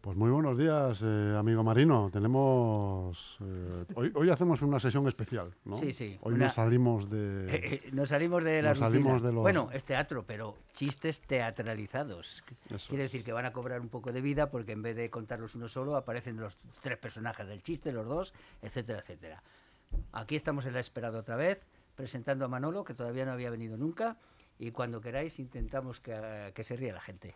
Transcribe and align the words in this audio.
Pues 0.00 0.16
muy 0.16 0.30
buenos 0.30 0.56
días, 0.56 1.02
eh, 1.04 1.34
amigo 1.38 1.62
Marino. 1.62 2.08
Tenemos. 2.10 3.36
eh, 3.42 3.84
hoy, 3.94 4.10
hoy 4.14 4.30
hacemos 4.30 4.62
una 4.62 4.80
sesión 4.80 5.06
especial, 5.06 5.52
¿no? 5.66 5.76
Sí, 5.76 5.92
sí, 5.92 6.16
Hoy 6.22 6.34
una- 6.34 6.46
nos 6.46 6.54
salimos 6.54 7.10
de. 7.10 7.46
Eh, 7.54 7.80
eh, 7.84 7.90
nos 7.92 8.08
salimos 8.08 8.42
de 8.42 8.62
la 8.62 8.70
Nos 8.70 8.78
salimos 8.78 9.20
de 9.22 9.30
los- 9.30 9.42
Bueno, 9.42 9.68
es 9.74 9.84
teatro, 9.84 10.24
pero 10.26 10.56
chistes 10.72 11.20
teatralizados. 11.20 12.42
Eso 12.74 12.88
Quiere 12.88 13.02
decir 13.04 13.22
que 13.22 13.32
van 13.34 13.44
a 13.44 13.52
cobrar 13.52 13.82
un 13.82 13.90
poco 13.90 14.10
de 14.10 14.22
vida 14.22 14.48
porque 14.50 14.72
en 14.72 14.80
vez 14.80 14.96
de 14.96 15.10
contarlos 15.10 15.54
uno 15.54 15.68
solo, 15.68 15.94
aparecen 15.96 16.38
los 16.38 16.56
tres 16.80 16.96
personajes 16.96 17.46
del 17.46 17.62
chiste, 17.62 17.92
los 17.92 18.06
dos, 18.06 18.32
etcétera, 18.62 19.00
etcétera. 19.00 19.42
Aquí 20.12 20.34
estamos 20.34 20.64
en 20.64 20.72
la 20.72 20.80
esperada 20.80 21.18
otra 21.18 21.36
vez, 21.36 21.60
presentando 21.94 22.46
a 22.46 22.48
Manolo, 22.48 22.84
que 22.84 22.94
todavía 22.94 23.26
no 23.26 23.32
había 23.32 23.50
venido 23.50 23.76
nunca, 23.76 24.16
y 24.58 24.70
cuando 24.70 25.02
queráis 25.02 25.38
intentamos 25.38 26.00
que, 26.00 26.12
eh, 26.14 26.52
que 26.54 26.64
se 26.64 26.74
ríe 26.76 26.92
la 26.92 27.00
gente. 27.02 27.34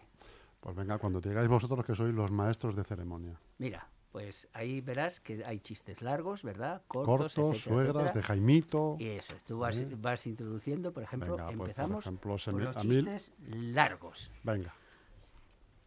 Pues 0.65 0.75
venga, 0.77 0.97
cuando 0.97 1.21
llegáis 1.21 1.47
vosotros 1.47 1.85
que 1.85 1.95
sois 1.95 2.15
los 2.15 2.31
maestros 2.31 2.75
de 2.75 2.85
ceremonia. 2.85 3.39
Mira, 3.59 3.87
pues 4.13 4.49
ahí 4.55 4.81
verás 4.81 5.21
que 5.21 5.45
hay 5.45 5.61
chistes 5.61 6.01
largos, 6.01 6.43
¿verdad? 6.43 6.81
Cortos, 6.89 7.35
Cortos, 7.35 7.57
etcétera, 7.59 7.75
suegras, 7.75 7.97
etcétera. 8.05 8.13
de 8.15 8.23
Jaimito. 8.23 8.97
Y 8.99 9.09
eso, 9.09 9.35
tú 9.47 9.59
vas, 9.59 9.77
¿eh? 9.77 9.87
vas 9.95 10.27
introduciendo, 10.27 10.91
por 10.91 11.03
ejemplo, 11.03 11.33
Venga, 11.37 11.45
pues, 11.49 11.57
por 11.59 11.69
empezamos 11.69 12.07
ejemplo, 12.07 12.37
con 12.43 12.65
los 12.65 12.77
chistes 12.79 13.33
largos. 13.47 14.31
Venga, 14.43 14.75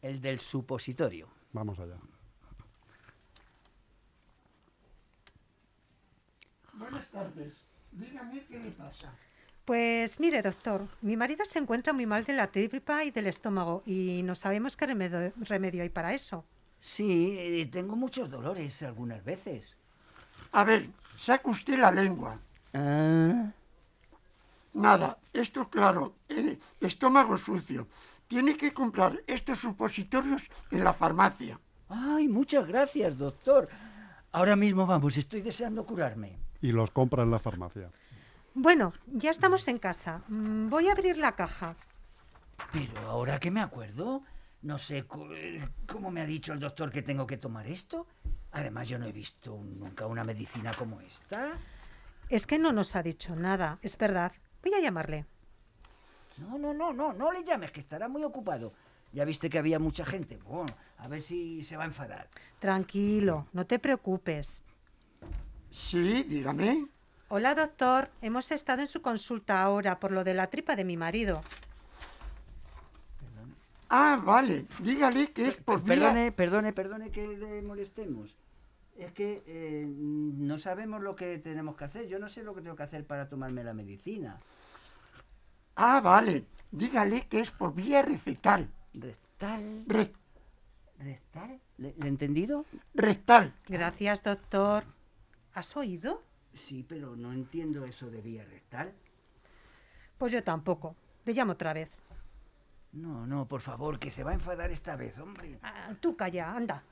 El 0.03 0.21
del 0.21 0.37
supositorio. 0.39 1.27
vamos 1.53 1.79
allá. 1.79 1.97
Buenas 6.73 7.07
tardes. 7.09 7.55
Dígame 7.93 8.45
qué 8.45 8.59
le 8.59 8.69
pasa. 8.73 9.11
Pues 9.67 10.21
mire, 10.21 10.41
doctor, 10.41 10.87
mi 11.01 11.17
marido 11.17 11.43
se 11.43 11.59
encuentra 11.59 11.91
muy 11.91 12.05
mal 12.05 12.23
de 12.23 12.31
la 12.31 12.47
tripa 12.47 13.03
y 13.03 13.11
del 13.11 13.27
estómago 13.27 13.83
y 13.85 14.21
no 14.23 14.33
sabemos 14.33 14.77
qué 14.77 14.85
remedio, 14.85 15.33
remedio 15.41 15.83
hay 15.83 15.89
para 15.89 16.13
eso. 16.13 16.45
Sí, 16.79 17.35
eh, 17.37 17.67
tengo 17.69 17.97
muchos 17.97 18.31
dolores 18.31 18.81
algunas 18.83 19.21
veces. 19.25 19.75
A 20.53 20.63
ver, 20.63 20.87
saca 21.17 21.49
usted 21.49 21.77
la 21.77 21.91
lengua. 21.91 22.39
Ah, 22.73 23.51
Nada, 24.73 25.17
esto 25.33 25.67
claro, 25.67 26.15
eh, 26.29 26.57
estómago 26.79 27.37
sucio. 27.37 27.89
Tiene 28.29 28.55
que 28.55 28.73
comprar 28.73 29.21
estos 29.27 29.59
supositorios 29.59 30.43
en 30.71 30.85
la 30.85 30.93
farmacia. 30.93 31.59
Ay, 31.89 32.29
muchas 32.29 32.65
gracias, 32.65 33.17
doctor. 33.17 33.67
Ahora 34.31 34.55
mismo 34.55 34.87
vamos, 34.87 35.17
estoy 35.17 35.41
deseando 35.41 35.85
curarme. 35.85 36.37
Y 36.61 36.71
los 36.71 36.89
compra 36.89 37.23
en 37.23 37.31
la 37.31 37.39
farmacia. 37.39 37.91
Bueno, 38.59 38.91
ya 39.05 39.29
estamos 39.29 39.67
en 39.67 39.77
casa. 39.77 40.23
Mm, 40.29 40.69
Voy 40.69 40.87
a 40.89 40.93
abrir 40.93 41.15
la 41.17 41.33
caja. 41.35 41.75
Pero 42.73 42.99
ahora 43.01 43.39
que 43.39 43.51
me 43.51 43.61
acuerdo, 43.61 44.23
no 44.63 44.79
sé 44.79 45.05
cómo 45.05 46.09
me 46.09 46.21
ha 46.21 46.25
dicho 46.25 46.53
el 46.53 46.59
doctor 46.59 46.91
que 46.91 47.03
tengo 47.03 47.27
que 47.27 47.37
tomar 47.37 47.67
esto. 47.67 48.07
Además, 48.51 48.87
yo 48.89 48.97
no 48.97 49.05
he 49.05 49.11
visto 49.11 49.53
un- 49.53 49.77
nunca 49.79 50.07
una 50.07 50.23
medicina 50.23 50.71
como 50.73 50.99
esta. 51.01 51.51
Es 52.29 52.47
que 52.47 52.57
no 52.57 52.71
nos 52.73 52.95
ha 52.95 53.03
dicho 53.03 53.35
nada, 53.35 53.77
es 53.83 53.95
verdad. 53.95 54.31
Voy 54.63 54.73
a 54.73 54.81
llamarle. 54.81 55.27
No, 56.39 56.57
no, 56.57 56.73
no, 56.73 56.93
no, 56.93 57.13
no 57.13 57.31
le 57.31 57.43
llames, 57.43 57.71
que 57.71 57.79
estará 57.79 58.07
muy 58.07 58.23
ocupado. 58.23 58.73
Ya 59.13 59.23
viste 59.23 59.51
que 59.51 59.59
había 59.59 59.77
mucha 59.77 60.03
gente. 60.03 60.37
Bueno, 60.37 60.73
a 60.97 61.07
ver 61.07 61.21
si 61.21 61.63
se 61.63 61.77
va 61.77 61.83
a 61.83 61.87
enfadar. 61.87 62.27
Tranquilo, 62.57 63.45
no 63.53 63.67
te 63.67 63.77
preocupes. 63.77 64.63
Sí, 65.69 66.23
dígame. 66.23 66.87
Hola, 67.29 67.55
doctor. 67.55 68.09
Hemos 68.21 68.51
estado 68.51 68.81
en 68.81 68.87
su 68.87 69.01
consulta 69.01 69.61
ahora 69.61 69.99
por 69.99 70.11
lo 70.11 70.23
de 70.23 70.33
la 70.33 70.47
tripa 70.47 70.75
de 70.75 70.85
mi 70.85 70.95
marido. 70.97 71.41
Ah, 73.89 74.19
vale. 74.23 74.65
Dígale 74.79 75.31
que 75.31 75.47
es 75.49 75.55
por 75.57 75.81
vía... 75.83 75.95
Perdone, 75.95 76.31
perdone, 76.31 76.73
perdone 76.73 77.11
que 77.11 77.27
le 77.27 77.61
molestemos. 77.61 78.35
Es 78.97 79.11
que 79.13 79.43
eh, 79.45 79.85
no 79.87 80.57
sabemos 80.57 81.01
lo 81.01 81.15
que 81.15 81.37
tenemos 81.37 81.75
que 81.75 81.85
hacer. 81.85 82.07
Yo 82.07 82.17
no 82.19 82.29
sé 82.29 82.43
lo 82.43 82.55
que 82.55 82.61
tengo 82.61 82.75
que 82.75 82.83
hacer 82.83 83.05
para 83.05 83.29
tomarme 83.29 83.63
la 83.63 83.73
medicina. 83.73 84.37
Ah, 85.75 86.01
vale. 86.01 86.45
Dígale 86.71 87.27
que 87.27 87.41
es 87.41 87.51
por 87.51 87.73
vía 87.73 88.01
recetal. 88.01 88.69
Rectal. 88.93 89.83
Re- 89.87 90.13
¿Rectal? 90.99 91.59
¿Le, 91.77 91.93
le 91.97 92.05
he 92.05 92.09
entendido? 92.09 92.65
rectal. 92.95 93.53
Gracias, 93.67 94.23
doctor. 94.23 94.83
¿Has 95.53 95.77
oído? 95.77 96.23
Sí, 96.57 96.83
pero 96.83 97.15
no 97.15 97.31
entiendo 97.31 97.85
eso 97.85 98.09
de 98.09 98.21
vía 98.21 98.43
rectal. 98.43 98.93
Pues 100.17 100.31
yo 100.31 100.43
tampoco. 100.43 100.95
Le 101.25 101.33
llamo 101.33 101.53
otra 101.53 101.73
vez. 101.73 101.91
No, 102.93 103.27
no, 103.27 103.47
por 103.47 103.61
favor, 103.61 103.99
que 103.99 104.11
se 104.11 104.23
va 104.23 104.31
a 104.31 104.33
enfadar 104.33 104.71
esta 104.71 104.95
vez, 104.95 105.17
hombre. 105.19 105.59
Ah, 105.61 105.93
tú 105.99 106.15
calla, 106.15 106.51
anda. 106.51 106.83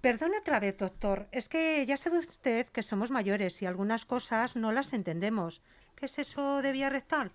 Perdone 0.00 0.38
otra 0.38 0.60
vez, 0.60 0.76
doctor. 0.78 1.26
Es 1.32 1.48
que 1.48 1.84
ya 1.84 1.96
sabe 1.96 2.18
usted 2.18 2.66
que 2.68 2.82
somos 2.82 3.10
mayores 3.10 3.60
y 3.62 3.66
algunas 3.66 4.04
cosas 4.04 4.56
no 4.56 4.72
las 4.72 4.92
entendemos. 4.92 5.62
¿Qué 5.94 6.06
es 6.06 6.18
eso 6.18 6.62
de 6.62 6.72
vía 6.72 6.90
rectal? 6.90 7.32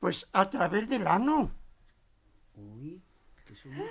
Pues 0.00 0.26
a 0.32 0.48
través 0.48 0.88
del 0.88 1.06
ano. 1.06 1.50
Uy, 2.56 3.02
que 3.46 3.54
somos, 3.56 3.86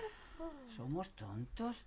somos 0.76 1.10
tontos. 1.12 1.86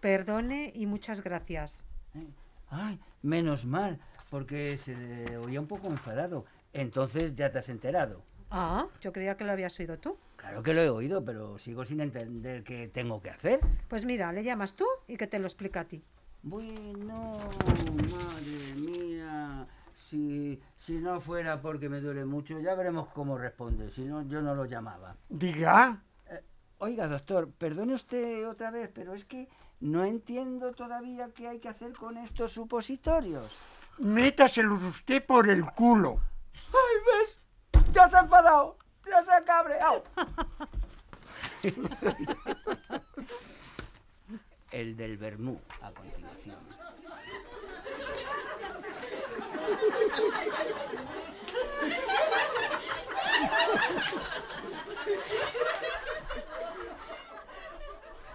Perdone 0.00 0.70
y 0.74 0.86
muchas 0.86 1.22
gracias. 1.22 1.84
¿eh? 2.14 2.26
Ay, 2.68 2.98
menos 3.22 3.64
mal, 3.64 3.98
porque 4.30 4.76
se 4.78 4.96
le 4.96 5.36
oía 5.38 5.60
un 5.60 5.66
poco 5.66 5.88
enfadado. 5.88 6.44
Entonces 6.72 7.34
ya 7.34 7.50
te 7.50 7.58
has 7.58 7.68
enterado. 7.68 8.22
Ah, 8.50 8.86
yo 9.00 9.12
creía 9.12 9.36
que 9.36 9.44
lo 9.44 9.52
habías 9.52 9.78
oído 9.80 9.98
tú. 9.98 10.16
Claro 10.36 10.62
que 10.62 10.74
lo 10.74 10.80
he 10.80 10.88
oído, 10.88 11.24
pero 11.24 11.58
sigo 11.58 11.84
sin 11.84 12.00
entender 12.00 12.62
qué 12.62 12.88
tengo 12.88 13.20
que 13.20 13.30
hacer. 13.30 13.60
Pues 13.88 14.04
mira, 14.04 14.32
le 14.32 14.44
llamas 14.44 14.74
tú 14.74 14.84
y 15.08 15.16
que 15.16 15.26
te 15.26 15.38
lo 15.38 15.46
explica 15.46 15.80
a 15.80 15.84
ti. 15.84 16.02
Bueno, 16.42 17.38
madre 18.10 18.74
mía, 18.80 19.66
si, 20.08 20.60
si 20.78 20.98
no 20.98 21.20
fuera 21.20 21.60
porque 21.60 21.88
me 21.88 22.00
duele 22.00 22.24
mucho, 22.24 22.60
ya 22.60 22.74
veremos 22.74 23.08
cómo 23.08 23.36
responde. 23.36 23.90
Si 23.90 24.04
no, 24.04 24.22
yo 24.22 24.40
no 24.40 24.54
lo 24.54 24.64
llamaba. 24.66 25.16
Diga. 25.28 26.00
Oiga, 26.78 27.08
doctor, 27.08 27.50
perdone 27.50 27.94
usted 27.94 28.46
otra 28.46 28.70
vez, 28.70 28.90
pero 28.92 29.14
es 29.14 29.24
que 29.24 29.48
no 29.80 30.04
entiendo 30.04 30.72
todavía 30.72 31.28
qué 31.34 31.48
hay 31.48 31.58
que 31.60 31.68
hacer 31.68 31.92
con 31.92 32.16
estos 32.16 32.52
supositorios. 32.52 33.52
Métaselos 33.98 34.82
usted 34.82 35.24
por 35.24 35.48
el 35.48 35.64
culo. 35.72 36.20
¡Ay, 36.54 36.96
ves! 37.06 37.38
¡Ya 37.92 38.08
se 38.08 38.16
ha 38.16 38.20
enfadado! 38.20 38.78
¡Ya 39.06 39.24
se 39.24 39.32
ha 39.32 39.44
cabreado! 39.44 40.02
El 44.70 44.96
del 44.96 45.16
Bermú, 45.16 45.60
a 45.80 45.90
continuación. 45.92 46.58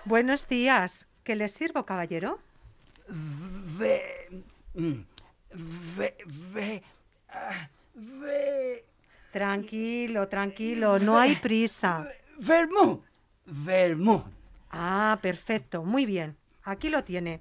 Buenos 0.05 0.47
días. 0.47 1.07
¿Qué 1.23 1.35
le 1.35 1.47
sirvo, 1.47 1.85
caballero? 1.85 2.39
Ve. 3.77 4.43
mm, 4.73 4.93
Ve. 5.97 6.15
Ve. 6.53 6.83
ah, 7.29 7.67
Ve. 7.93 8.85
Tranquilo, 9.31 10.27
tranquilo, 10.27 10.99
no 10.99 11.17
hay 11.17 11.35
prisa. 11.37 12.07
Vermú. 12.39 13.01
Vermú. 13.45 14.23
Ah, 14.71 15.17
perfecto, 15.21 15.83
muy 15.83 16.05
bien. 16.05 16.35
Aquí 16.63 16.89
lo 16.89 17.03
tiene. 17.03 17.39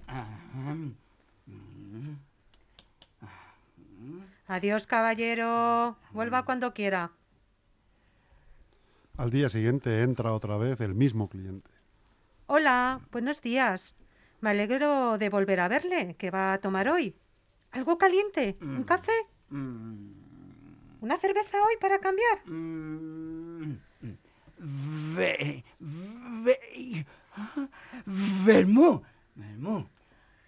Adiós, 4.46 4.86
caballero. 4.86 5.96
Vuelva 6.12 6.44
cuando 6.44 6.72
quiera. 6.74 7.12
Al 9.16 9.30
día 9.30 9.48
siguiente 9.48 10.02
entra 10.02 10.32
otra 10.32 10.56
vez 10.56 10.80
el 10.80 10.94
mismo 10.94 11.28
cliente. 11.28 11.70
Hola, 12.60 13.00
buenos 13.12 13.40
días. 13.42 13.94
Me 14.40 14.50
alegro 14.50 15.18
de 15.18 15.28
volver 15.28 15.60
a 15.60 15.68
verle. 15.68 16.16
¿Qué 16.18 16.32
va 16.32 16.52
a 16.52 16.58
tomar 16.58 16.88
hoy? 16.88 17.14
¿Algo 17.70 17.96
caliente? 17.96 18.56
¿Un 18.60 18.80
Mm. 18.80 18.84
café? 18.84 19.12
Mm, 19.50 20.10
¿Una 21.00 21.16
cerveza 21.16 21.58
hoy 21.62 21.74
para 21.80 22.00
cambiar? 22.00 22.40
mm, 22.46 23.78
Ve. 25.14 25.62
Ve. 25.78 27.06
Vermú. 28.44 29.00
Vermú. 29.36 29.86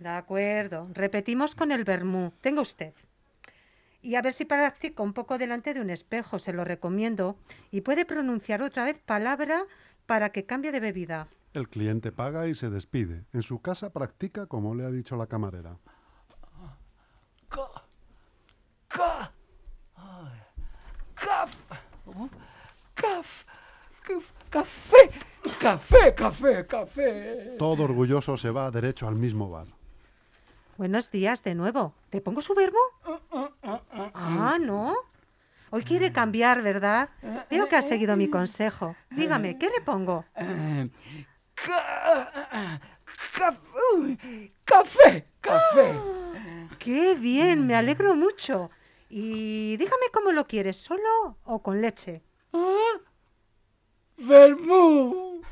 De 0.01 0.09
acuerdo. 0.09 0.89
Repetimos 0.95 1.55
con 1.55 1.71
el 1.71 1.85
vermú. 1.85 2.33
Tenga 2.41 2.63
usted. 2.63 2.95
Y 4.03 4.17
a 4.17 4.23
ver 4.23 4.33
si 4.33 4.45
practica 4.45 5.05
un 5.05 5.13
poco 5.13 5.39
delante 5.39 5.73
de 5.73 5.81
un 5.81 5.89
espejo, 5.89 6.41
se 6.41 6.53
lo 6.53 6.65
recomiendo. 6.65 7.37
Y 7.71 7.83
puede 7.83 8.05
pronunciar 8.05 8.61
otra 8.61 8.87
vez 8.87 8.99
palabra 8.99 9.63
para 10.07 10.31
que 10.33 10.45
cambie 10.47 10.73
de 10.73 10.81
bebida. 10.81 11.29
El 11.55 11.69
cliente 11.69 12.13
paga 12.13 12.47
y 12.47 12.55
se 12.55 12.71
despide. 12.71 13.25
En 13.33 13.43
su 13.43 13.61
casa 13.61 13.93
practica 13.93 14.47
como 14.47 14.75
le 14.75 14.85
ha 14.85 14.91
dicho 14.91 15.17
la 15.17 15.27
camarera. 15.27 15.77
Ca. 17.49 17.69
Ca. 18.89 19.33
Ay, 19.97 20.41
Caf. 21.15 21.55
Caf. 22.95 23.45
Caf. 24.03 24.33
Café. 24.51 25.11
Café, 25.61 26.15
café, 26.15 26.67
café. 26.67 27.57
Todo 27.59 27.85
orgulloso 27.85 28.37
se 28.37 28.51
va 28.51 28.71
derecho 28.71 29.07
al 29.07 29.17
mismo 29.17 29.51
bar. 29.51 29.67
Buenos 30.79 31.11
días 31.11 31.43
de 31.43 31.55
nuevo. 31.55 31.95
¿Le 32.11 32.21
pongo 32.21 32.41
su 32.43 32.55
verbo? 32.55 32.79
Ah, 34.15 34.57
¿no? 34.61 34.95
Hoy 35.71 35.85
quiere 35.85 36.13
cambiar, 36.13 36.63
¿verdad? 36.63 37.11
Veo 37.51 37.69
que 37.69 37.77
ha 37.77 37.83
seguido 37.83 38.17
mi 38.17 38.29
consejo. 38.29 38.97
Dígame, 39.11 39.59
¿qué 39.59 39.71
le 39.71 39.81
pongo? 39.85 40.25
Ca- 41.55 42.81
café, 43.35 44.53
café, 44.65 45.27
café. 45.41 45.95
¡Qué 46.79 47.15
bien! 47.15 47.67
Me 47.67 47.75
alegro 47.77 48.15
mucho. 48.15 48.69
Y 49.09 49.77
dígame 49.77 50.07
cómo 50.13 50.33
lo 50.33 50.47
quieres, 50.47 50.77
¿solo 50.79 51.39
o 51.45 51.63
con 51.63 51.81
leche? 51.81 52.23
¿Ah? 52.53 52.99
Vermú. 54.17 55.43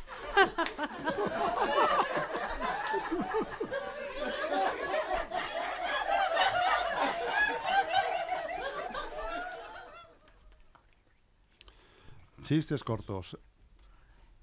Chistes 12.43 12.83
cortos. 12.85 13.37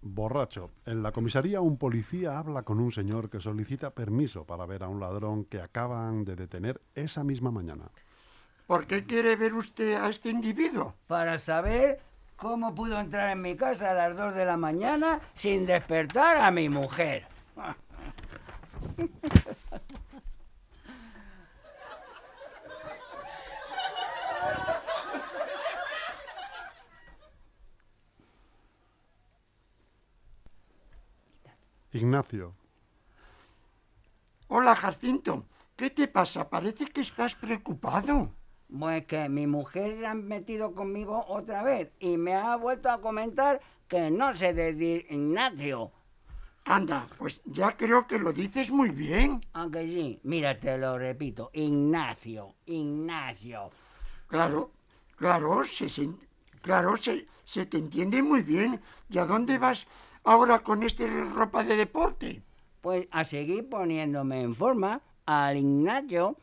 Borracho. 0.02 0.72
En 0.86 1.04
la 1.04 1.12
comisaría 1.12 1.62
un 1.62 1.78
policía 1.78 2.38
habla 2.38 2.64
con 2.64 2.80
un 2.80 2.92
señor 2.92 3.30
que 3.30 3.40
solicita 3.40 3.92
permiso 3.92 4.46
para 4.46 4.66
ver 4.66 4.84
a 4.84 4.88
un 4.88 5.00
ladrón 5.00 5.46
que 5.46 5.62
acaban 5.62 6.24
de 6.24 6.36
detener 6.36 6.82
esa 6.96 7.24
misma 7.24 7.52
mañana. 7.52 7.90
¿Por 8.68 8.86
qué 8.86 9.06
quiere 9.06 9.36
ver 9.36 9.54
usted 9.54 9.96
a 9.96 10.10
este 10.10 10.30
individuo? 10.30 10.94
Para 11.08 11.40
saber 11.40 12.00
cómo 12.36 12.76
pudo 12.76 13.00
entrar 13.00 13.32
en 13.32 13.42
mi 13.42 13.56
casa 13.56 13.90
a 13.90 13.94
las 13.94 14.18
2 14.18 14.36
de 14.36 14.46
la 14.46 14.58
mañana 14.58 15.22
sin 15.34 15.66
despertar 15.66 16.38
a 16.38 16.52
mi 16.52 16.70
mujer. 16.70 17.28
Ignacio. 31.94 32.54
Hola, 34.48 34.76
Jacinto. 34.76 35.46
¿Qué 35.76 35.90
te 35.90 36.08
pasa? 36.08 36.50
Parece 36.50 36.86
que 36.86 37.02
estás 37.02 37.36
preocupado. 37.36 38.32
Pues 38.80 39.06
que 39.06 39.30
mi 39.30 39.48
mujer 39.48 39.98
se 40.00 40.06
ha 40.08 40.14
metido 40.14 40.74
conmigo 40.74 41.24
otra 41.28 41.64
vez 41.64 41.92
y 42.00 42.18
me 42.18 42.34
ha 42.36 42.56
vuelto 42.58 42.90
a 42.90 43.00
comentar 43.00 43.62
que 43.88 44.10
no 44.12 44.36
sé 44.36 44.54
decir 44.54 45.06
Ignacio. 45.10 45.92
Anda, 46.66 47.08
pues 47.18 47.42
ya 47.46 47.78
creo 47.78 48.08
que 48.08 48.20
lo 48.20 48.34
dices 48.34 48.70
muy 48.72 48.90
bien. 48.90 49.42
Aunque 49.54 49.86
sí, 49.88 50.20
mira, 50.24 50.60
te 50.60 50.78
lo 50.78 50.98
repito, 50.98 51.50
Ignacio, 51.54 52.56
Ignacio. 52.66 53.70
Claro, 54.28 54.72
claro, 55.16 55.64
se, 55.64 55.88
se- 55.88 56.10
claro, 56.62 56.98
se, 56.98 57.26
se 57.46 57.66
te 57.66 57.78
entiende 57.78 58.22
muy 58.22 58.42
bien. 58.42 58.82
¿Y 59.10 59.18
a 59.18 59.26
dónde 59.26 59.58
vas 59.58 59.88
ahora 60.28 60.60
con 60.60 60.84
este 60.84 61.08
ropa 61.24 61.64
de 61.64 61.78
deporte? 61.78 62.44
Pues 62.82 63.08
a 63.12 63.24
seguir 63.24 63.70
poniéndome 63.70 64.42
en 64.42 64.54
forma 64.54 65.02
al 65.26 65.56
Ignacio. 65.58 66.36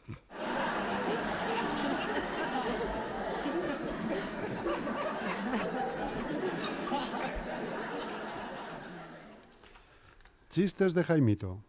Chistes 10.48 10.94
de 10.94 11.04
Jaimito. 11.04 11.62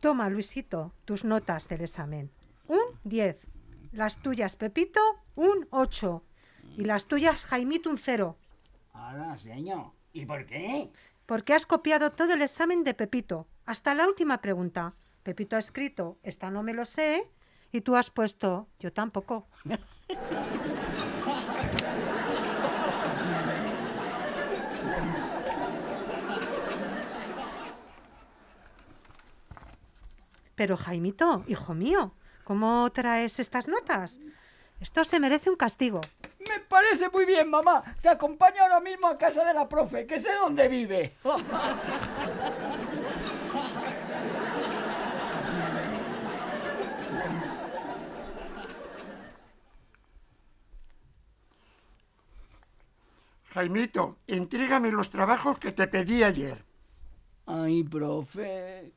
Toma, 0.00 0.28
Luisito, 0.28 0.92
tus 1.04 1.24
notas 1.24 1.66
del 1.68 1.80
examen. 1.80 2.30
Un 2.68 2.78
10. 3.02 3.46
Las 3.92 4.18
tuyas, 4.18 4.54
Pepito, 4.56 5.00
un 5.34 5.66
8. 5.70 6.22
Y 6.78 6.84
las 6.84 7.06
tuyas, 7.06 7.44
Jaimito, 7.44 7.90
un 7.90 7.98
0. 7.98 8.36
Ahora, 8.92 9.36
señor. 9.36 9.90
¿Y 10.12 10.24
por 10.24 10.46
qué? 10.46 10.88
Porque 11.26 11.52
has 11.52 11.66
copiado 11.66 12.12
todo 12.12 12.34
el 12.34 12.42
examen 12.42 12.84
de 12.84 12.94
Pepito, 12.94 13.48
hasta 13.66 13.96
la 13.96 14.06
última 14.06 14.40
pregunta. 14.40 14.94
Pepito 15.24 15.56
ha 15.56 15.58
escrito, 15.58 16.18
esta 16.22 16.52
no 16.52 16.62
me 16.62 16.74
lo 16.74 16.84
sé, 16.84 17.28
y 17.72 17.80
tú 17.80 17.96
has 17.96 18.10
puesto, 18.10 18.68
yo 18.78 18.92
tampoco. 18.92 19.48
Pero 30.54 30.76
Jaimito, 30.76 31.42
hijo 31.48 31.74
mío, 31.74 32.14
¿cómo 32.44 32.88
traes 32.92 33.40
estas 33.40 33.66
notas? 33.66 34.20
Esto 34.78 35.02
se 35.02 35.18
merece 35.18 35.50
un 35.50 35.56
castigo. 35.56 36.00
Me 36.48 36.60
parece 36.60 37.08
muy 37.10 37.24
bien, 37.24 37.50
mamá. 37.50 37.82
Te 38.00 38.08
acompaño 38.08 38.62
ahora 38.62 38.80
mismo 38.80 39.08
a 39.08 39.18
casa 39.18 39.44
de 39.44 39.54
la 39.54 39.68
profe, 39.68 40.06
que 40.06 40.20
sé 40.20 40.32
dónde 40.34 40.68
vive. 40.68 41.14
Jaimito, 53.58 54.18
entrégame 54.26 54.92
los 54.92 55.10
trabajos 55.10 55.58
que 55.58 55.72
te 55.72 55.88
pedí 55.88 56.22
ayer. 56.22 56.64
Ay, 57.46 57.82
profe. 57.82 58.92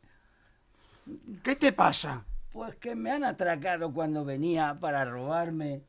¿Qué 1.41 1.55
te 1.55 1.71
pasa? 1.71 2.23
Pues 2.51 2.75
que 2.75 2.95
me 2.95 3.11
han 3.11 3.23
atracado 3.23 3.91
cuando 3.91 4.23
venía 4.23 4.77
para 4.79 5.05
robarme. 5.05 5.81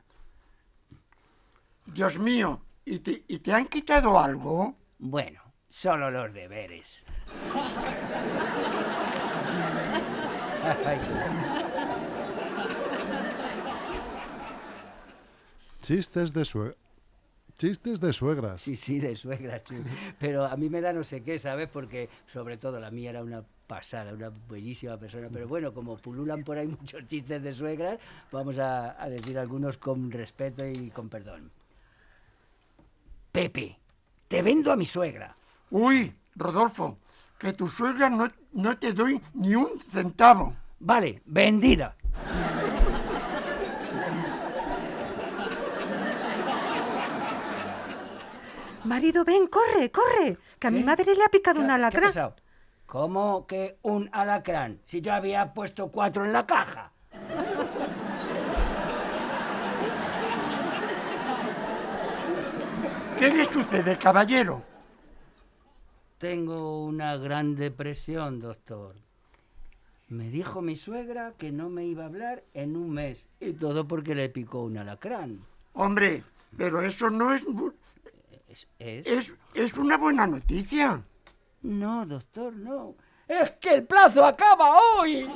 Dios 1.85 2.17
mío, 2.17 2.61
¿y 2.85 2.99
te, 2.99 3.23
y 3.27 3.39
te 3.39 3.53
han 3.53 3.67
quitado 3.67 4.19
algo? 4.19 4.75
Bueno, 4.99 5.41
solo 5.69 6.09
los 6.09 6.33
deberes. 6.33 7.03
Chistes 15.81 16.33
de 16.33 16.45
sue... 16.45 16.75
Chistes 17.57 17.99
de 17.99 18.13
suegras. 18.13 18.61
Sí, 18.61 18.75
sí, 18.75 18.99
de 18.99 19.15
suegra, 19.15 19.61
sí. 19.67 19.75
Pero 20.19 20.45
a 20.45 20.57
mí 20.57 20.69
me 20.69 20.81
da 20.81 20.91
no 20.91 21.03
sé 21.03 21.23
qué, 21.23 21.39
¿sabes? 21.39 21.69
Porque 21.69 22.09
sobre 22.31 22.57
todo 22.57 22.79
la 22.79 22.89
mía 22.89 23.11
era 23.11 23.21
una 23.21 23.43
pasada, 23.67 24.13
una 24.13 24.31
bellísima 24.49 24.97
persona. 24.97 25.29
Pero 25.31 25.47
bueno, 25.47 25.73
como 25.73 25.97
pululan 25.97 26.43
por 26.43 26.57
ahí 26.57 26.67
muchos 26.79 27.05
chistes 27.07 27.43
de 27.43 27.53
suegras, 27.53 27.99
vamos 28.31 28.57
a, 28.57 29.01
a 29.01 29.09
decir 29.09 29.37
algunos 29.37 29.77
con 29.77 30.09
respeto 30.11 30.65
y 30.65 30.89
con 30.89 31.09
perdón. 31.09 31.51
Pepe, 33.33 33.79
te 34.27 34.43
vendo 34.43 34.71
a 34.71 34.75
mi 34.75 34.85
suegra. 34.85 35.35
Uy, 35.71 36.13
Rodolfo, 36.35 36.99
que 37.39 37.53
tu 37.53 37.67
suegra 37.67 38.07
no, 38.07 38.29
no 38.51 38.77
te 38.77 38.93
doy 38.93 39.19
ni 39.33 39.55
un 39.55 39.79
centavo. 39.91 40.53
Vale, 40.79 41.23
vendida. 41.25 41.95
Marido, 48.83 49.23
ven, 49.23 49.47
corre, 49.47 49.91
corre, 49.91 50.37
que 50.59 50.67
a 50.67 50.71
mi 50.71 50.83
madre 50.83 51.15
le 51.15 51.23
ha 51.23 51.29
picado 51.29 51.55
¿Qué- 51.55 51.61
un 51.61 51.67
qué 51.67 51.71
ha 51.71 51.75
alacrán. 51.75 52.03
pasado? 52.03 52.35
¿Cómo 52.85 53.47
que 53.47 53.77
un 53.81 54.09
alacrán? 54.11 54.79
Si 54.85 55.01
yo 55.01 55.13
había 55.13 55.53
puesto 55.53 55.87
cuatro 55.89 56.25
en 56.25 56.33
la 56.33 56.45
caja. 56.45 56.91
¿Qué 63.23 63.33
le 63.33 63.45
sucede, 63.53 63.97
caballero? 63.97 64.61
Tengo 66.17 66.83
una 66.83 67.15
gran 67.15 67.55
depresión, 67.55 68.41
doctor. 68.41 68.95
Me 70.09 70.29
dijo 70.29 70.61
mi 70.61 70.75
suegra 70.75 71.31
que 71.37 71.49
no 71.49 71.69
me 71.69 71.85
iba 71.85 72.03
a 72.03 72.07
hablar 72.07 72.43
en 72.53 72.75
un 72.75 72.89
mes. 72.89 73.25
Y 73.39 73.53
todo 73.53 73.87
porque 73.87 74.13
le 74.13 74.27
picó 74.27 74.63
un 74.63 74.77
alacrán. 74.77 75.39
Hombre, 75.71 76.21
pero 76.57 76.81
eso 76.81 77.09
no 77.09 77.33
es, 77.33 77.43
Es, 78.49 78.67
es- 78.79 79.07
es, 79.07 79.33
es 79.53 79.73
una 79.77 79.95
buena 79.95 80.27
noticia. 80.27 81.01
No, 81.61 82.05
doctor, 82.05 82.51
no. 82.51 82.93
Es 83.25 83.51
que 83.51 83.75
el 83.75 83.83
plazo 83.85 84.25
acaba 84.25 84.75
hoy. 84.99 85.29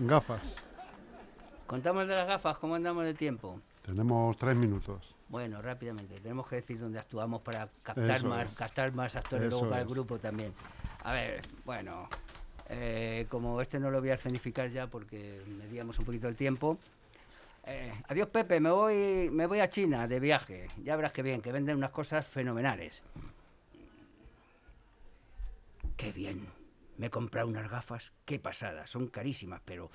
Gafas. 0.00 0.56
Contamos 1.66 2.08
de 2.08 2.14
las 2.14 2.26
gafas, 2.26 2.56
¿cómo 2.58 2.74
andamos 2.74 3.04
de 3.04 3.14
tiempo? 3.14 3.60
Tenemos 3.84 4.36
tres 4.36 4.56
minutos. 4.56 5.14
Bueno, 5.28 5.62
rápidamente. 5.62 6.18
Tenemos 6.20 6.48
que 6.48 6.56
decir 6.56 6.80
dónde 6.80 6.98
actuamos 6.98 7.42
para 7.42 7.68
captar 7.82 8.10
Eso 8.10 8.28
más, 8.28 8.50
es. 8.50 8.56
captar 8.56 8.92
más 8.92 9.14
actores 9.14 9.50
luego 9.50 9.64
Eso 9.64 9.70
para 9.70 9.82
el 9.82 9.88
grupo 9.88 10.18
también. 10.18 10.52
A 11.04 11.12
ver, 11.12 11.40
bueno. 11.64 12.08
Eh, 12.68 13.26
como 13.28 13.60
este 13.60 13.78
no 13.78 13.90
lo 13.90 14.00
voy 14.00 14.10
a 14.10 14.14
escenificar 14.14 14.70
ya 14.70 14.86
porque 14.86 15.42
medíamos 15.46 15.98
un 15.98 16.04
poquito 16.04 16.28
el 16.28 16.36
tiempo. 16.36 16.78
Eh, 17.66 17.92
adiós 18.08 18.28
Pepe, 18.28 18.58
me 18.58 18.70
voy, 18.70 19.28
me 19.30 19.46
voy 19.46 19.60
a 19.60 19.68
China 19.68 20.08
de 20.08 20.18
viaje. 20.18 20.66
Ya 20.82 20.96
verás 20.96 21.12
que 21.12 21.22
bien, 21.22 21.42
que 21.42 21.52
venden 21.52 21.76
unas 21.76 21.90
cosas 21.90 22.26
fenomenales. 22.26 23.02
Qué 25.96 26.10
bien. 26.10 26.59
Me 27.00 27.06
he 27.06 27.10
comprado 27.10 27.48
unas 27.48 27.70
gafas, 27.70 28.12
qué 28.26 28.38
pasada. 28.38 28.86
Son 28.86 29.06
carísimas, 29.06 29.62
pero 29.64 29.90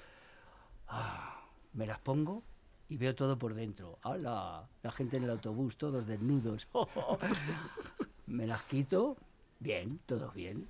ah, 0.88 1.40
me 1.74 1.86
las 1.86 2.00
pongo 2.00 2.42
y 2.90 2.98
veo 2.98 3.14
todo 3.14 3.38
por 3.38 3.54
dentro. 3.54 4.00
¡Hala! 4.02 4.68
La 4.82 4.92
gente 4.92 5.18
en 5.18 5.26
el 5.26 5.30
autobús, 5.30 5.78
todos 5.78 6.08
desnudos. 6.08 6.68
me 8.26 8.48
las 8.48 8.64
quito, 8.64 9.18
bien, 9.60 10.00
todo 10.08 10.32
bien. 10.32 10.68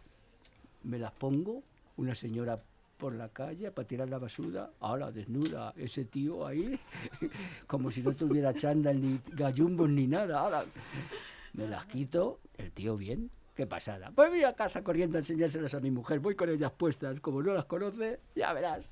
Me 0.84 1.00
las 1.00 1.14
pongo, 1.14 1.64
una 1.96 2.14
señora 2.16 2.62
por 2.98 3.14
la 3.14 3.30
calle 3.30 3.72
para 3.72 3.88
tirar 3.88 4.10
la 4.10 4.18
basura. 4.18 4.72
¡Hala! 4.82 5.14
Desnuda, 5.14 5.74
ese 5.78 6.04
tío 6.04 6.46
ahí, 6.46 6.78
como 7.66 7.92
si 7.92 8.02
no 8.02 8.12
tuviera 8.12 8.54
chándal 8.54 9.02
ni 9.02 9.22
gallumbos 9.32 9.90
ni 9.90 10.06
nada. 10.06 10.46
¡Hala! 10.46 10.66
Me 11.54 11.66
las 11.70 11.86
quito, 11.86 12.42
el 12.58 12.74
tío 12.74 12.98
bien, 12.98 13.32
qué 13.56 13.66
pasada. 13.66 14.12
Pues 14.12 14.30
voy 14.30 14.44
a 14.44 14.54
casa 14.54 14.84
corriendo 14.84 15.18
a 15.18 15.20
enseñárselas 15.20 15.74
a 15.74 15.80
mi 15.80 15.92
mujer. 15.92 16.20
Voy 16.20 16.36
con 16.36 16.50
ellas 16.50 16.72
puestas, 16.72 17.20
como 17.22 17.42
no 17.42 17.54
las 17.54 17.66
conoce, 17.66 18.20
ya 18.36 18.54
verás. 18.54 18.86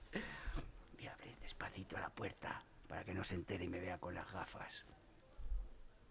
Voy 0.95 1.07
a 1.07 1.13
abrir 1.13 1.35
despacito 1.41 1.97
la 1.97 2.09
puerta 2.09 2.63
para 2.87 3.03
que 3.03 3.13
no 3.13 3.23
se 3.23 3.35
entere 3.35 3.65
y 3.65 3.69
me 3.69 3.79
vea 3.79 3.97
con 3.97 4.15
las 4.15 4.31
gafas. 4.31 4.85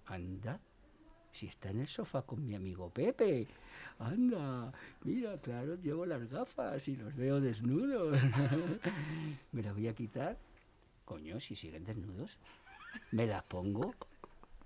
Anda, 0.06 0.60
si 1.32 1.46
está 1.46 1.70
en 1.70 1.80
el 1.80 1.86
sofá 1.86 2.22
con 2.22 2.44
mi 2.44 2.54
amigo 2.54 2.90
Pepe. 2.90 3.48
Anda, 3.98 4.72
mira, 5.02 5.38
claro, 5.38 5.76
llevo 5.76 6.06
las 6.06 6.28
gafas 6.28 6.86
y 6.88 6.96
los 6.96 7.16
veo 7.16 7.40
desnudos. 7.40 8.18
me 9.52 9.62
las 9.62 9.74
voy 9.74 9.88
a 9.88 9.94
quitar. 9.94 10.36
Coño, 11.04 11.40
si 11.40 11.56
siguen 11.56 11.84
desnudos. 11.84 12.38
Me 13.10 13.26
las 13.26 13.42
pongo 13.44 13.94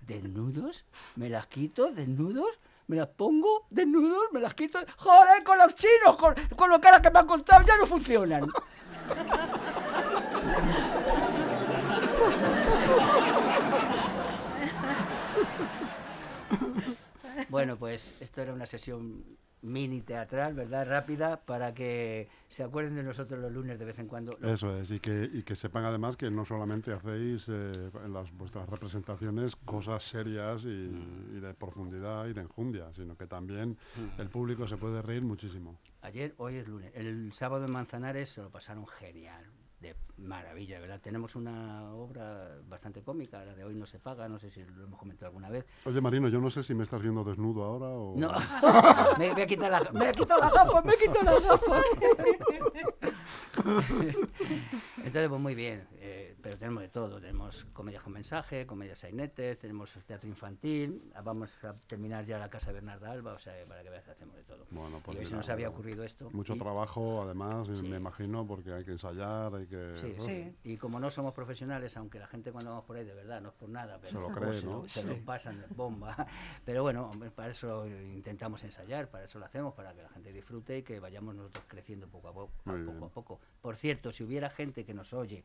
desnudos, 0.01 0.85
me 1.15 1.29
las 1.29 1.47
quito 1.47 1.91
desnudos, 1.91 2.59
me 2.87 2.97
las 2.97 3.07
pongo 3.09 3.67
desnudos, 3.69 4.31
me 4.31 4.39
las 4.39 4.53
quito. 4.53 4.79
Joder, 4.97 5.43
con 5.43 5.57
los 5.57 5.75
chinos, 5.75 6.17
con, 6.17 6.33
con 6.55 6.69
lo 6.69 6.81
caras 6.81 7.01
que 7.01 7.11
me 7.11 7.19
han 7.19 7.27
contado 7.27 7.63
ya 7.65 7.77
no 7.77 7.85
funcionan. 7.85 8.47
Bueno, 17.49 17.77
pues 17.77 18.19
esto 18.21 18.41
era 18.41 18.53
una 18.53 18.65
sesión 18.65 19.23
mini 19.61 20.01
teatral, 20.01 20.53
¿verdad? 20.53 20.87
Rápida, 20.87 21.41
para 21.41 21.73
que 21.73 22.27
se 22.47 22.63
acuerden 22.63 22.95
de 22.95 23.03
nosotros 23.03 23.39
los 23.39 23.51
lunes 23.51 23.79
de 23.79 23.85
vez 23.85 23.99
en 23.99 24.07
cuando. 24.07 24.37
Eso 24.41 24.77
es, 24.77 24.91
y 24.91 24.99
que, 24.99 25.29
y 25.31 25.43
que 25.43 25.55
sepan 25.55 25.85
además 25.85 26.15
que 26.15 26.29
no 26.29 26.45
solamente 26.45 26.93
hacéis 26.93 27.47
eh, 27.49 27.91
en 28.03 28.13
las 28.13 28.31
vuestras 28.31 28.69
representaciones 28.69 29.55
cosas 29.55 30.03
serias 30.03 30.63
y, 30.65 30.67
y 31.35 31.39
de 31.39 31.53
profundidad 31.53 32.27
y 32.27 32.33
de 32.33 32.41
enjundia, 32.41 32.91
sino 32.93 33.17
que 33.17 33.27
también 33.27 33.77
el 34.17 34.29
público 34.29 34.67
se 34.67 34.77
puede 34.77 35.01
reír 35.01 35.23
muchísimo. 35.23 35.79
Ayer, 36.01 36.33
hoy 36.37 36.55
es 36.55 36.67
lunes. 36.67 36.91
El 36.95 37.33
sábado 37.33 37.65
en 37.65 37.71
Manzanares 37.71 38.29
se 38.29 38.41
lo 38.41 38.49
pasaron 38.49 38.87
genial. 38.87 39.43
De 39.79 39.95
maravilla, 40.17 40.79
¿verdad? 40.79 40.99
Tenemos 40.99 41.35
una 41.35 41.93
obra 41.93 42.57
bastante 42.67 43.03
cómica, 43.03 43.45
la 43.45 43.53
de 43.53 43.63
hoy 43.63 43.75
no 43.75 43.85
se 43.85 43.99
paga, 43.99 44.27
no 44.27 44.39
sé 44.39 44.49
si 44.49 44.63
lo 44.63 44.85
hemos 44.85 44.97
comentado 44.99 45.27
alguna 45.27 45.49
vez. 45.49 45.65
Oye, 45.85 46.01
Marino, 46.01 46.29
yo 46.29 46.41
no 46.41 46.49
sé 46.49 46.63
si 46.63 46.73
me 46.73 46.83
estás 46.83 46.99
viendo 46.99 47.23
desnudo 47.23 47.63
ahora 47.63 47.85
o... 47.89 48.15
No, 48.17 48.31
me, 49.19 49.35
me 49.35 49.43
he 49.43 49.47
quitado 49.47 49.69
la, 49.69 49.91
me 49.91 50.09
he 50.09 50.11
quitado 50.13 50.39
las 50.39 50.51
gafas, 50.51 50.83
me 50.83 50.93
he 50.93 50.97
quitado 50.97 51.23
las 51.25 51.43
gafas. 51.43 51.83
Entonces, 55.03 55.29
pues 55.29 55.41
muy 55.41 55.55
bien, 55.55 55.87
eh, 55.99 56.35
pero 56.41 56.57
tenemos 56.57 56.81
de 56.83 56.89
todo. 56.89 57.19
Tenemos 57.19 57.65
comedias 57.73 58.03
con 58.03 58.13
mensaje, 58.13 58.65
comedias 58.65 58.99
sainetes, 58.99 59.57
tenemos 59.59 59.91
teatro 60.05 60.27
infantil. 60.29 61.11
ah, 61.15 61.21
Vamos 61.21 61.51
a 61.63 61.73
terminar 61.87 62.25
ya 62.25 62.37
la 62.39 62.49
casa 62.49 62.67
de 62.67 62.73
Bernarda 62.73 63.11
Alba, 63.11 63.33
o 63.33 63.39
sea, 63.39 63.53
para 63.67 63.83
que 63.83 63.89
veas, 63.89 64.07
hacemos 64.07 64.35
de 64.35 64.43
todo. 64.43 64.65
Bueno, 64.71 65.01
pues 65.03 65.15
y 65.15 65.19
hoy 65.19 65.25
se 65.25 65.29
mira, 65.31 65.37
nos 65.37 65.49
había 65.49 65.69
ocurrido 65.69 66.03
esto. 66.03 66.29
Mucho 66.31 66.55
y- 66.55 66.59
trabajo, 66.59 67.21
además, 67.23 67.67
Sí. 67.73 67.83
me 67.87 67.97
imagino, 67.97 68.45
porque 68.45 68.73
hay 68.73 68.83
que 68.83 68.91
ensayar, 68.91 69.53
hay 69.55 69.65
que... 69.67 69.93
Sí, 69.95 70.15
sí. 70.19 70.55
Y 70.63 70.77
como 70.77 70.99
no 70.99 71.11
somos 71.11 71.33
profesionales, 71.33 71.95
aunque 71.97 72.19
la 72.19 72.27
gente 72.27 72.51
cuando 72.51 72.71
vamos 72.71 72.85
por 72.85 72.97
ahí, 72.97 73.05
de 73.05 73.13
verdad, 73.13 73.41
no 73.41 73.49
es 73.49 73.55
por 73.55 73.69
nada, 73.69 73.97
pero 74.01 74.13
Se 74.13 74.19
lo 74.19 74.27
cree, 74.33 74.53
se, 74.53 74.65
¿no? 74.65 74.71
lo, 74.81 74.87
se 74.87 75.03
lo 75.03 75.15
pasan 75.25 75.59
de 75.59 75.67
bomba. 75.75 76.15
Pero 76.65 76.83
bueno, 76.83 77.09
hombre, 77.09 77.31
para 77.31 77.51
eso 77.51 77.87
intentamos 77.87 78.63
ensayar, 78.63 79.09
para 79.09 79.25
eso 79.25 79.39
lo 79.39 79.45
hacemos, 79.45 79.73
para 79.73 79.93
que 79.93 80.01
la 80.01 80.09
gente 80.09 80.31
disfrute 80.33 80.77
y 80.79 80.83
que 80.83 80.99
vayamos 80.99 81.35
nosotros 81.35 81.63
creciendo 81.67 82.07
poco 82.07 82.27
a 82.29 82.33
poco. 82.33 82.51
a 82.65 82.73
poco, 82.85 83.05
a 83.05 83.09
poco. 83.09 83.39
Por 83.67 83.75
cierto, 83.75 84.13
si 84.13 84.23
hubiera 84.23 84.49
gente 84.49 84.85
que 84.85 84.93
nos 84.93 85.11
oye, 85.11 85.43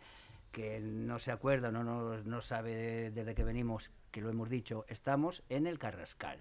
que 0.52 0.78
no 0.78 1.18
se 1.18 1.32
acuerda, 1.32 1.72
no, 1.72 1.82
no, 1.82 2.18
no 2.18 2.40
sabe 2.40 3.10
desde 3.10 3.34
que 3.34 3.42
venimos, 3.42 3.90
que 4.12 4.20
lo 4.20 4.30
hemos 4.30 4.48
dicho, 4.48 4.84
estamos 4.86 5.42
en 5.48 5.66
el 5.66 5.80
Carrascal, 5.80 6.38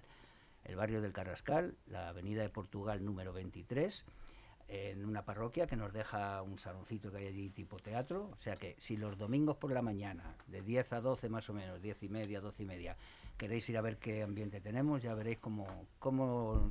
el 0.62 0.76
barrio 0.76 1.02
del 1.02 1.12
Carrascal, 1.12 1.74
la 1.88 2.10
avenida 2.10 2.42
de 2.42 2.50
Portugal 2.50 3.04
número 3.04 3.32
23 3.32 4.04
en 4.68 5.04
una 5.04 5.24
parroquia 5.24 5.66
que 5.66 5.74
nos 5.74 5.92
deja 5.92 6.40
un 6.42 6.56
saloncito 6.56 7.10
que 7.10 7.16
hay 7.16 7.26
allí 7.26 7.50
tipo 7.50 7.80
teatro. 7.80 8.30
O 8.38 8.40
sea 8.40 8.54
que 8.54 8.76
si 8.78 8.96
los 8.96 9.18
domingos 9.18 9.56
por 9.56 9.72
la 9.72 9.82
mañana, 9.82 10.36
de 10.46 10.62
10 10.62 10.92
a 10.92 11.00
12 11.00 11.28
más 11.30 11.50
o 11.50 11.52
menos, 11.52 11.82
10 11.82 12.00
y 12.04 12.08
media, 12.08 12.40
12 12.40 12.62
y 12.62 12.66
media, 12.66 12.96
queréis 13.36 13.68
ir 13.68 13.76
a 13.76 13.80
ver 13.80 13.96
qué 13.96 14.22
ambiente 14.22 14.60
tenemos, 14.60 15.02
ya 15.02 15.14
veréis 15.14 15.38
cómo, 15.40 15.88
cómo, 15.98 16.70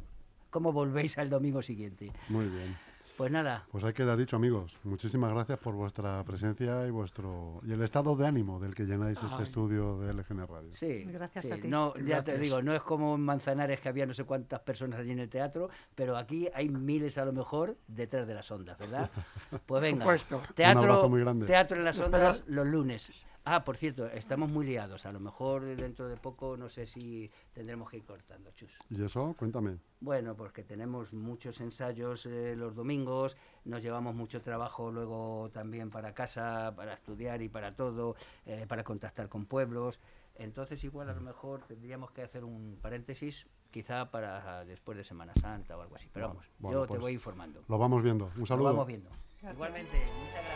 cómo 0.49 0.71
volvéis 0.71 1.17
al 1.17 1.29
domingo 1.29 1.61
siguiente. 1.61 2.13
Muy 2.29 2.45
bien. 2.45 2.90
Pues 3.17 3.31
nada, 3.31 3.65
Pues 3.71 3.83
hay 3.83 3.93
que 3.93 4.03
dar 4.03 4.17
dicho, 4.17 4.35
amigos. 4.35 4.75
Muchísimas 4.83 5.31
gracias 5.31 5.59
por 5.59 5.75
vuestra 5.75 6.23
presencia 6.23 6.87
y 6.87 6.89
vuestro 6.91 7.59
y 7.63 7.71
el 7.71 7.81
estado 7.83 8.15
de 8.15 8.25
ánimo 8.25 8.59
del 8.59 8.73
que 8.73 8.83
llenáis 8.85 9.19
este 9.21 9.43
estudio 9.43 9.99
de 9.99 10.11
LGN 10.13 10.47
Radio. 10.47 10.69
sí. 10.73 11.03
Gracias 11.03 11.45
sí. 11.45 11.51
a 11.51 11.55
ti. 11.55 11.67
No, 11.67 11.93
ya 11.97 12.23
te 12.23 12.37
digo, 12.39 12.61
no 12.63 12.73
es 12.73 12.81
como 12.81 13.13
en 13.15 13.21
Manzanares 13.21 13.79
que 13.79 13.89
había 13.89 14.05
no 14.07 14.13
sé 14.15 14.23
cuántas 14.23 14.61
personas 14.61 14.99
allí 14.99 15.11
en 15.11 15.19
el 15.19 15.29
teatro, 15.29 15.69
pero 15.93 16.17
aquí 16.17 16.47
hay 16.53 16.69
miles 16.69 17.17
a 17.19 17.25
lo 17.25 17.33
mejor 17.33 17.77
detrás 17.87 18.25
de 18.25 18.33
las 18.33 18.49
ondas, 18.49 18.77
¿verdad? 18.79 19.09
Pues 19.67 19.81
venga. 19.81 20.03
supuesto. 20.03 20.41
Teatro, 20.55 20.81
Un 20.81 20.87
abrazo 20.89 21.09
muy 21.09 21.19
grande. 21.21 21.45
teatro 21.45 21.77
en 21.77 21.85
las 21.85 21.99
ondas 21.99 22.43
los 22.47 22.65
lunes. 22.65 23.11
Ah, 23.43 23.63
por 23.63 23.75
cierto, 23.75 24.05
estamos 24.07 24.49
muy 24.49 24.65
liados. 24.67 25.05
A 25.05 25.11
lo 25.11 25.19
mejor 25.19 25.63
dentro 25.63 26.07
de 26.07 26.15
poco 26.15 26.57
no 26.57 26.69
sé 26.69 26.85
si 26.85 27.31
tendremos 27.53 27.89
que 27.89 27.97
ir 27.97 28.05
cortando, 28.05 28.51
chus. 28.51 28.71
¿Y 28.89 29.03
eso? 29.03 29.35
Cuéntame. 29.37 29.77
Bueno, 29.99 30.35
porque 30.35 30.63
tenemos 30.63 31.11
muchos 31.13 31.59
ensayos 31.59 32.25
eh, 32.27 32.55
los 32.55 32.75
domingos, 32.75 33.35
nos 33.65 33.81
llevamos 33.81 34.13
mucho 34.15 34.41
trabajo 34.41 34.91
luego 34.91 35.49
también 35.53 35.89
para 35.89 36.13
casa, 36.13 36.73
para 36.75 36.93
estudiar 36.93 37.41
y 37.41 37.49
para 37.49 37.75
todo, 37.75 38.15
eh, 38.45 38.65
para 38.67 38.83
contactar 38.83 39.27
con 39.27 39.45
pueblos. 39.45 39.99
Entonces 40.35 40.83
igual 40.83 41.09
a 41.09 41.13
lo 41.13 41.21
mejor 41.21 41.61
tendríamos 41.67 42.11
que 42.11 42.21
hacer 42.21 42.43
un 42.43 42.77
paréntesis, 42.81 43.47
quizá 43.71 44.09
para 44.11 44.65
después 44.65 44.97
de 44.97 45.03
Semana 45.03 45.33
Santa 45.41 45.77
o 45.77 45.81
algo 45.81 45.95
así. 45.95 46.09
Pero 46.13 46.29
vamos, 46.29 46.45
Bueno, 46.59 46.79
yo 46.79 46.81
te 46.83 46.87
pues 46.89 47.01
voy 47.01 47.13
informando. 47.13 47.63
Lo 47.67 47.77
vamos 47.77 48.03
viendo. 48.03 48.25
Un 48.35 48.39
Lo 48.41 48.45
saludo. 48.45 48.65
vamos 48.69 48.87
viendo. 48.87 49.09
Igualmente, 49.41 49.97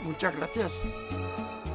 muchas 0.05 0.35
gracias. 0.37 0.71
Muchas 0.71 0.71
gracias. 0.71 1.74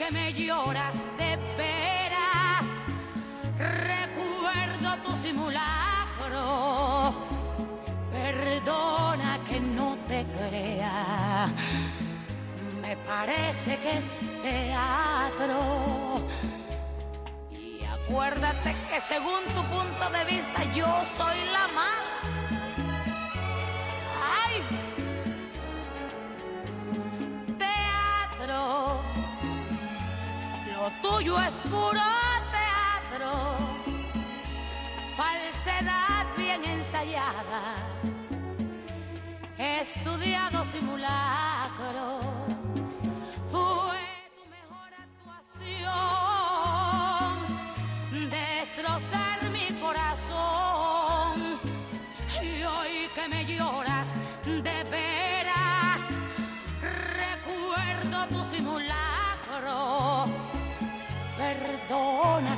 Que 0.00 0.10
me 0.12 0.32
lloras 0.32 0.96
de 1.18 1.36
veras, 1.58 2.64
recuerdo 3.58 4.96
tu 5.04 5.14
simulacro. 5.14 7.14
Perdona 8.10 9.40
que 9.46 9.60
no 9.60 9.98
te 10.08 10.24
crea, 10.24 11.50
me 12.80 12.96
parece 12.96 13.76
que 13.76 13.98
es 13.98 14.30
teatro. 14.40 16.14
Y 17.50 17.84
acuérdate 17.84 18.74
que 18.88 19.02
según 19.02 19.44
tu 19.54 19.62
punto 19.64 20.08
de 20.16 20.24
vista 20.24 20.64
yo 20.74 21.04
soy 21.04 21.36
la 21.52 21.68
mala. 21.74 22.09
Tuyo 31.20 31.38
es 31.38 31.58
puro 31.68 32.00
teatro, 32.50 33.56
falsedad 35.14 36.26
bien 36.34 36.64
ensayada, 36.64 37.76
estudiado 39.58 40.64
simulacro. 40.64 42.19